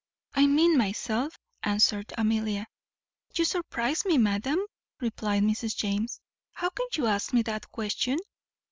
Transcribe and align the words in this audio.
"I 0.33 0.47
mean 0.47 0.79
myself," 0.79 1.37
answered 1.61 2.11
Amelia. 2.17 2.65
"You 3.35 3.45
surprize 3.45 4.03
me, 4.03 4.17
madam," 4.17 4.57
replied 4.99 5.43
Mrs. 5.43 5.75
James: 5.75 6.19
"how 6.53 6.71
can 6.71 6.87
you 6.93 7.05
ask 7.05 7.33
me 7.33 7.43
that 7.43 7.69
question?" 7.69 8.17